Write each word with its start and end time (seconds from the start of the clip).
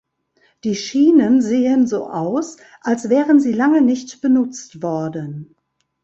Die 0.63 0.73
Schienen 0.75 1.43
sehen 1.43 1.85
so 1.85 2.07
aus, 2.09 2.57
als 2.81 3.09
wären 3.09 3.39
sie 3.39 3.51
lange 3.53 3.83
nicht 3.83 4.19
benutzt 4.19 4.81
worden. 4.81 5.55